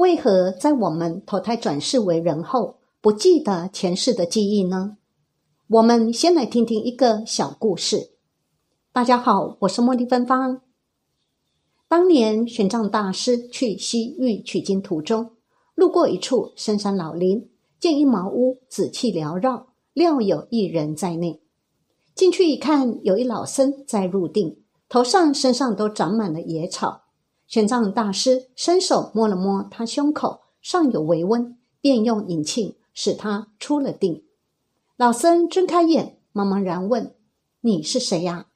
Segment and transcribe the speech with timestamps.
[0.00, 4.96] 为何在我们投胎转世为人后，不记得前世的记忆呢？
[5.68, 8.12] 我们先来听听一个小故事。
[8.94, 10.62] 大家好，我是茉莉芬芳。
[11.86, 15.32] 当年玄奘大师去西域取经途中，
[15.74, 21.42] 路过一处深山老林，见一茅屋紫气缭绕，料有一人在内。
[22.14, 27.02] 进去一看，有一老僧在入定，头上身上都长满了野草。
[27.50, 34.22] 玄奘大师伸手摸了摸他胸口，尚有微温，便用引磬使他出了定。
[34.96, 37.12] 老僧睁开眼，茫茫然问
[37.62, 38.46] ：“你是谁呀？”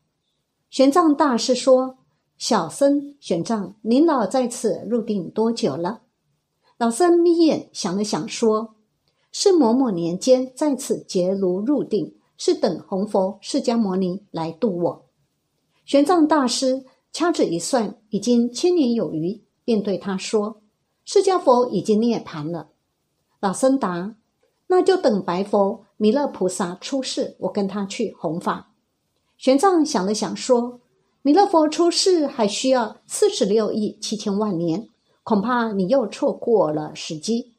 [0.71, 1.99] 玄奘大师说
[2.39, 6.03] ：“小僧玄奘，您老在此入定多久了？”
[6.79, 8.77] 老僧眯眼想了想，说
[9.33, 15.07] ：“是某某年间在此结庐入定，是等红佛释迦牟尼来度我。”
[15.85, 16.85] 玄奘大师。
[17.15, 20.61] 掐指一算，已经千年有余，便对他说
[21.07, 22.71] ：“释迦佛已经涅盘了。”
[23.39, 24.17] 老僧答
[24.67, 28.73] ：“那就等白佛弥勒菩萨出世，我跟他去弘法。”
[29.39, 30.81] 玄奘想了想说
[31.23, 34.89] ：“弥勒佛出世还需要四十六亿七千万年，
[35.23, 37.53] 恐怕你又错过了时机。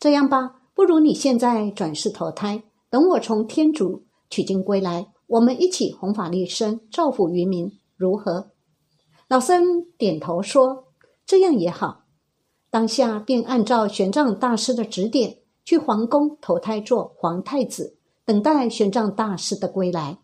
[0.00, 8.50] 这样吧，不如你现在转世投胎，等我从天竺取经归来，我们一起弘法利生，造福于民，如何？”
[9.28, 10.92] 老僧点头说
[11.26, 12.04] ：“这样也好。”
[12.70, 20.18] 当下便按照玄奘大师的指点，去皇宫投胎做皇太子，等待玄奘大师的归来。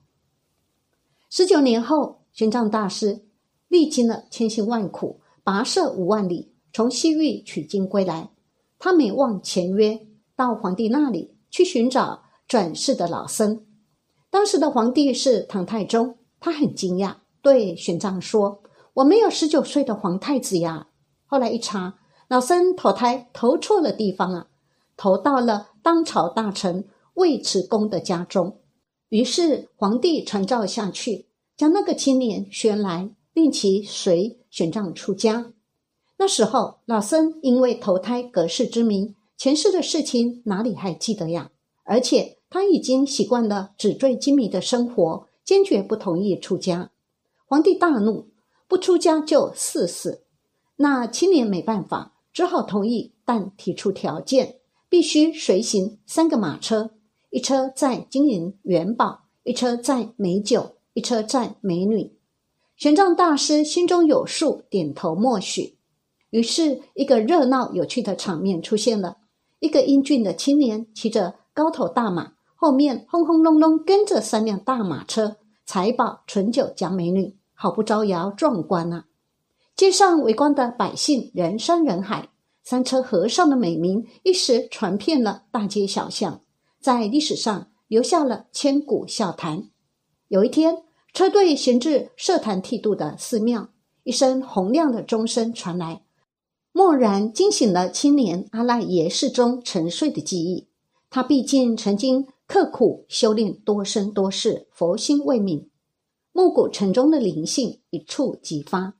[1.29, 3.25] 十九年后，玄奘大师
[3.67, 8.31] 历经了千辛万苦，跋涉五万里，从西域取经归来。
[8.79, 10.07] 他没忘前约，
[10.37, 13.67] 到皇帝那里去寻找转世的老僧。
[14.31, 18.63] 当时的皇帝是唐太宗，他很惊讶，对玄奘说。
[18.95, 20.89] 我没有十九岁的皇太子呀！
[21.25, 21.99] 后来一查，
[22.29, 24.49] 老僧投胎投错了地方啊，
[24.99, 28.59] 投到了当朝大臣尉迟恭的家中。
[29.09, 31.27] 于是皇帝传召下去，
[31.57, 35.53] 将那个青年选来，令其随玄奘出家。
[36.19, 41.51] 那时候老僧因为投胎隔世之谜，前世的事情哪里还记得呀？
[41.85, 46.91] 而且他已经习惯了纸醉金迷的生活，坚决不同意出家。
[47.47, 48.32] 皇帝大怒。
[48.73, 50.23] 不出家就四死，
[50.77, 56.93] 那青年没办法，只好同意，但提出条件：必须随行三个马车，
[57.29, 62.17] 一车载金银元宝，一车载美酒，一车载美女。
[62.75, 65.77] 玄奘大师心中有数，点头默许。
[66.31, 69.19] 于是，一个热闹有趣的场面出现了：
[69.61, 77.37] 一个英俊的青年骑着高头大马，后面轰轰隆隆跟着三辆大马车，财宝、醇酒加美女。
[77.63, 79.05] 好不招摇壮观啊！
[79.77, 82.29] 街上围观的百姓人山人海，
[82.65, 86.41] 三车和尚的美名一时传遍了大街小巷，
[86.81, 89.71] 在历史上留下了千古笑谈。
[90.27, 90.83] 有一天，
[91.15, 93.69] 车队行至设坛剃度的寺庙，
[94.03, 96.03] 一声洪亮的钟声传来，
[96.73, 100.67] 蓦然惊醒了青年阿赖耶识中沉睡的记忆。
[101.09, 105.69] 他毕竟曾经刻苦修炼多生多世，佛心未泯。
[106.33, 108.95] 暮鼓晨钟的灵性一触即发，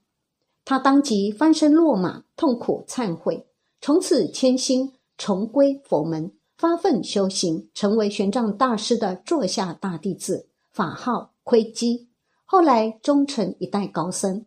[0.63, 3.47] 他当即翻身落马，痛苦忏悔，
[3.81, 12.07] 从此迁心重归佛门，发奋修行，成为玄奘大师的座下大弟子，法号窥基。
[12.45, 14.45] 后来终成一代高僧。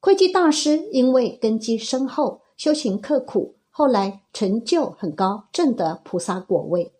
[0.00, 6.94] 窥基大师因为根基深厚，修行刻苦，后来成就很高，证得菩萨果位。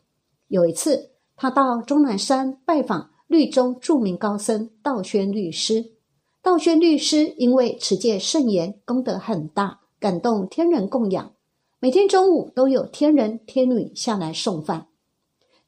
[0.48, 3.10] 有一次，他到终南山拜访。
[3.28, 5.92] 律中著名高僧道宣律师，
[6.42, 11.32] 道宣律师因为持戒慎言，功德很大，感动天人供养。
[11.78, 14.88] 每天中午都有天人天女下来送饭。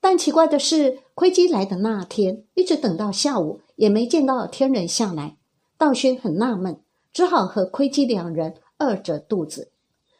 [0.00, 5.37] 但奇怪的是，窥基来的那天，一直等到下午也没见到天人下来。
[5.77, 6.81] 道宣很纳闷，
[7.12, 9.71] 只好和窥基两人饿着肚子。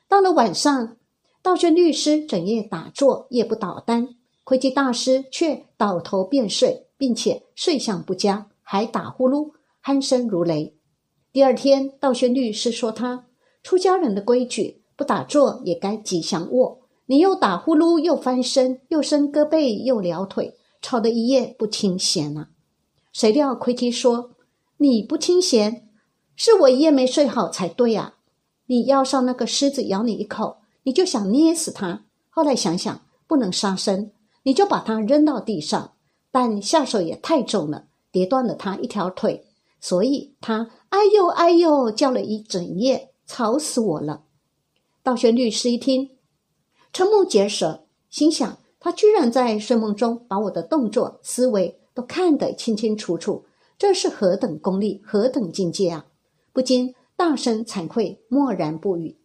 [0.06, 0.98] 到了晚上，
[1.40, 4.10] 道宣律师整夜打坐，夜不倒单，
[4.44, 6.86] 窥基大师却倒头便睡。
[7.00, 9.52] 并且睡相不佳，还打呼噜，
[9.82, 10.76] 鼾声如雷。
[11.32, 13.25] 第二天，道宣律师说他
[13.62, 16.81] 出家人的规矩，不打坐也该吉祥卧。
[17.06, 22.50] 你又打呼噜，又翻身，又伸胳膊，又撩腿，吵得一夜不清闲啊！
[23.14, 24.32] 谁料奎基说
[24.76, 25.88] ：“你不清闲，
[26.37, 28.17] 是我一夜没睡好才对啊！
[28.67, 32.05] 你腰上那个狮子咬你一口，你就想捏死它。
[32.29, 34.12] 后来想想不能杀生，
[34.43, 35.93] 你就把它扔到地上。”
[36.31, 39.44] 但下手也太重了，跌断了他一条腿，
[39.81, 44.25] 所以他哎呦哎呦叫了一整夜，吵死我了。
[45.03, 46.11] 道玄律师一听，
[46.93, 53.44] 瞠目结舌，心想：他居然在睡梦中把我的动作、思维都看得清清楚楚，
[53.79, 56.06] 这是何等功力，何等境界啊！
[56.53, 59.19] 不禁大声惭愧，默然不语。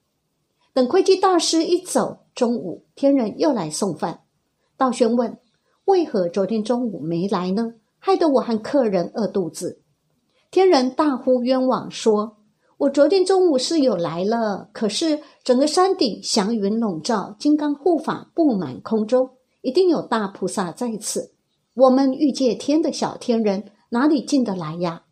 [0.74, 4.22] 等窥基大师一走，中午天人又来送饭。
[4.78, 5.38] 道宣问
[5.86, 7.74] ：“为何昨天中午没来呢？
[7.98, 9.82] 害得我和客人饿肚子。”
[10.52, 12.38] 天人大呼冤枉，说
[12.78, 21.34] ：“我昨天中午是有来了，可是整个山顶祥云笼罩，金刚护法布满空中，一定有大菩萨在此。
[21.74, 25.04] 我们欲界天的小天人哪里进得来呀？”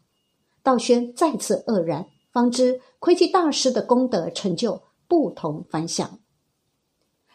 [0.63, 4.81] 道宣再次愕然，方知窥基大师的功德成就。
[5.05, 6.17] 不同凡响。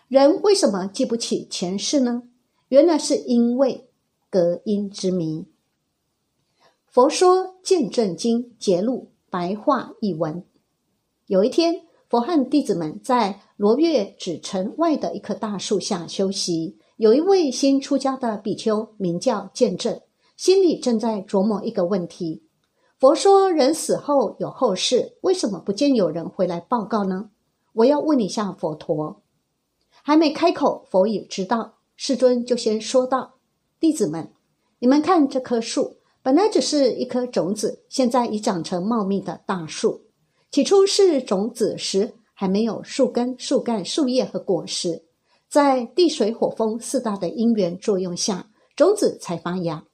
[0.09, 2.23] 人为什么记不起前世呢？
[2.69, 3.89] 原来是因为
[4.29, 5.47] 隔音之谜。
[6.87, 10.45] 佛说《见证经》节录白话译文。
[11.27, 16.77] 有一天，佛和弟子们在罗月指城外的一棵大树下休息。
[16.99, 20.03] 有一位新出家的比丘，名叫见证，
[20.37, 22.43] 心里正在琢磨一个问题。
[22.99, 27.31] 佛说，人死后有后事，为什么不见有人回来报告呢？
[27.73, 29.23] 我要问一下佛陀，
[30.03, 31.78] 还没开口，佛也知道。
[32.01, 33.35] 世尊就先说道
[33.81, 34.31] ：“弟子们，
[34.79, 40.03] 你们看这棵树，本来只是一颗种子，现在已长成茂密的大树。
[40.53, 45.03] 起初是种子时，还没有树根、树干、树叶和果实，
[45.49, 49.85] 在地水火风四大的因缘作用下，种子才发芽，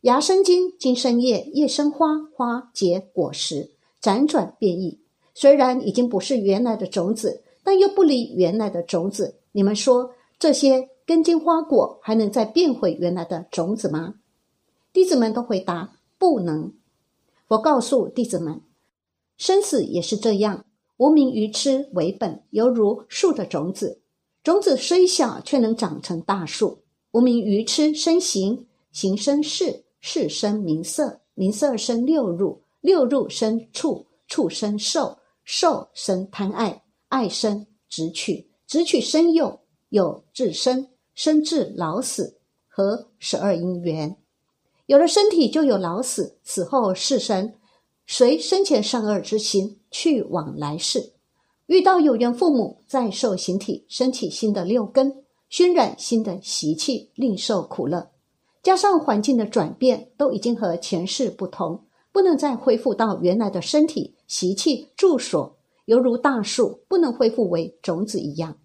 [0.00, 3.70] 芽生茎，茎生叶，叶生花，花结果实，
[4.00, 4.98] 辗转变异。”
[5.34, 9.36] 虽然已经不是原来的种子，但又不离原来的种子。
[9.52, 14.14] 你们说这些根茎花果还能再变回原来的种子吗？
[14.92, 16.72] 弟子们都回答不能。
[17.48, 18.60] 我告诉弟子们，
[19.36, 20.64] 生死也是这样，
[20.98, 24.00] 无名愚痴为本，犹如树的种子，
[24.44, 26.84] 种子虽小，却能长成大树。
[27.10, 35.18] 无名愚痴生形，形生事，事生名色，名色生六入，六入生畜，畜生受。
[35.42, 39.58] 受生贪爱，爱生执取，执取生幼，
[39.88, 40.86] 有至生，
[41.22, 44.16] 生至老死，和十二因缘。
[44.86, 47.56] 有了身体，就有老死，死后世神
[48.06, 51.12] 随生前善恶之心去往来世。
[51.66, 58.12] 遇到有缘父母，再受形体，升起新的六根，熏染新的习气，另受苦乐。
[58.62, 61.84] 加上环境的转变，都已经和前世不同。
[62.12, 68.56] 不能再恢复到原来的身体习气住所，犹如大树不能恢复为种子一样。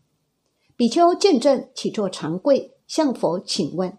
[0.76, 3.98] 比丘见证起坐长跪，向佛请问：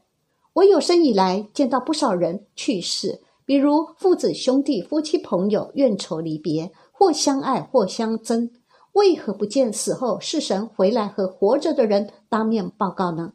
[0.54, 8.50] 我有生以来见到不少人去世，比如父子、兄弟、夫妻、朋友怨仇离别，或相爱，或相憎，
[8.92, 13.32] 为何不见死后世神回来和活着的人当面报告呢？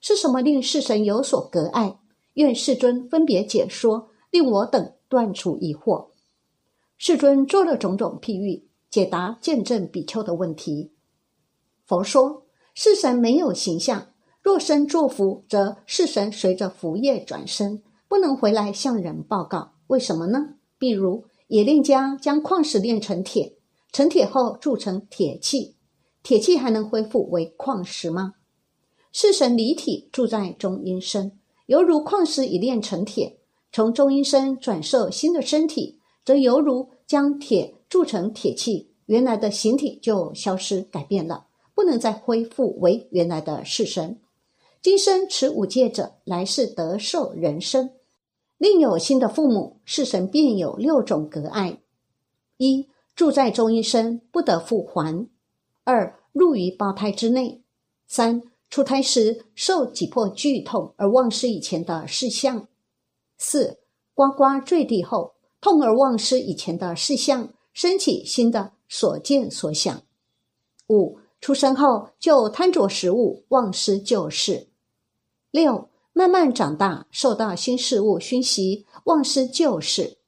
[0.00, 1.98] 是什么令世神有所隔碍？
[2.34, 4.94] 愿世尊分别解说，令我等。
[5.08, 6.06] 断除疑惑，
[6.96, 10.94] 世尊做了种种譬喻，解答见证比丘的问题。
[11.84, 12.41] 佛说：
[12.74, 14.08] 世神没有形象，
[14.42, 19.72] 若身作福，则世神随着福业转生，不能回来向人报告。
[19.88, 20.54] 为什么呢？
[20.78, 23.56] 比如冶炼家将矿石炼成铁，
[23.92, 25.76] 成铁后铸成铁器，
[26.22, 28.34] 铁器还能恢复为矿石吗？
[29.12, 33.38] 世神离体住在中阴身，犹如矿石已炼成铁。
[33.70, 41.46] 从中阴身转受新的身体，则犹如将铁铸成铁器，原来的形体就消失改变了，
[41.82, 44.20] 不能再恢复为原来的世身。
[44.80, 47.90] 今生持五戒者，来世得受人身。
[48.56, 51.80] 另有新的父母，世神便有六种隔碍：
[52.56, 55.26] 一住在中阴身不得复还；
[55.82, 57.62] 二入于胞胎之内；
[58.06, 62.68] 三出胎时受挤迫剧痛而忘失以前的事项。
[63.38, 63.80] 四
[64.14, 70.00] 呱呱坠地后，痛而忘失以前的事项，升起新的所见所想。
[70.88, 74.68] 五出生后就贪着食物，忘失旧事。
[75.50, 80.18] 六慢慢长大，受到新事物熏习，忘失旧事。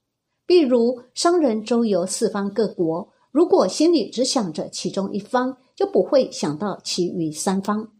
[0.45, 7.93] 譬如商人周游四方各国，如果心里只想着其中一方，就不会想到其余三方。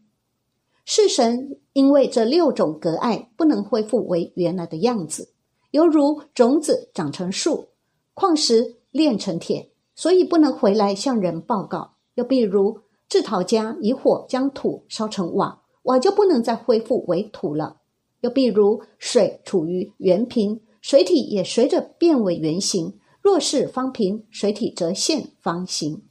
[0.83, 5.29] 世神因为这六种隔碍，不能恢复为原来的样子，
[5.71, 7.69] 犹如种子长成树，
[8.13, 11.93] 矿石炼成铁，所以不能回来向人报告。
[12.15, 17.77] 又比如制陶家以火将土烧成瓦，瓦就不能再恢复为土了。
[18.21, 26.03] 又比如水处于圆平，水体也随着变为圆形；若是方平，水体则现方形。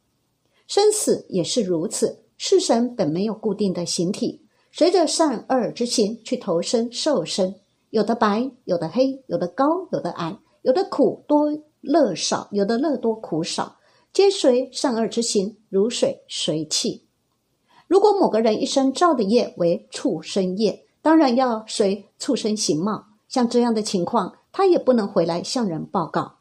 [0.67, 2.21] 生死也是如此。
[2.37, 7.55] 世神本没有固定的形体，随着善恶之心去投生受生，
[7.91, 11.49] 有的白，有的黑，有的高，有的矮，有的苦多
[11.81, 13.77] 乐少，有的乐多苦少，
[14.15, 17.03] 皆随善恶之心，如水随气。
[17.89, 23.07] 如果某个人一生造的业为畜生业，当然要随畜生形貌。
[23.27, 26.37] 像这样的情况，他也不能回来向人报告。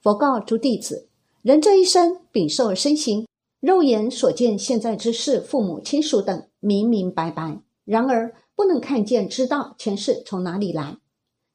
[0.00, 1.08] 佛告诸弟子：
[1.42, 3.26] 人这一生禀受身形。
[3.60, 10.96] 肉眼所见现在之事，父母亲属等明明白白，然而不能看见知道前世从哪里来。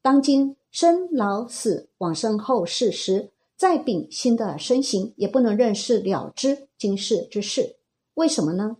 [0.03, 3.31] 当今生老死往生后世时，
[3.62, 7.75] 再秉心的身形，也不能认识了知今世之事。
[8.15, 8.77] 为什么呢？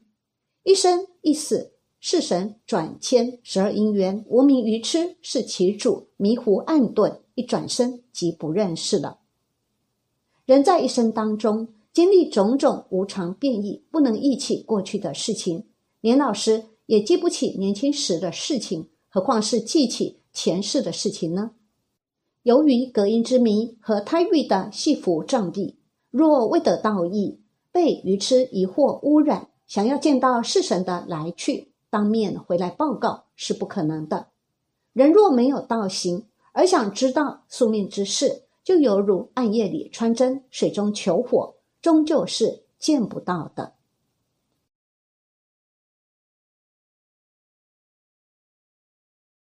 [0.64, 9.20] 一生一死，世神转迁十二因缘，无名愚痴是其主，迷糊暗钝，一转身即不认识了。
[10.48, 11.68] 人在一生当中。
[11.94, 15.66] 经历种种无常变异，不能忆起过去的事情；
[16.00, 21.52] 年老时也记不起年轻时的事情，何况是记起前世的事情呢？
[22.44, 25.76] 由于隔音之谜和胎狱的系缚障蔽，
[26.10, 27.40] 若未得道义，
[27.72, 34.30] 被愚痴疑惑污染，想要见到世神的来去，当面回来报告是不可能的。
[34.92, 41.54] 人若没有道行，而想知道宿命之事，就犹如暗夜里穿针，水中求火。
[41.80, 43.74] 终究是见不到的。